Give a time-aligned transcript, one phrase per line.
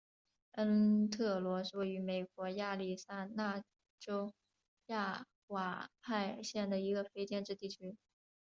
[0.53, 3.63] 恩特罗是位于美国亚利桑那
[3.99, 4.33] 州
[4.87, 7.95] 亚瓦派县的一个非建制地区。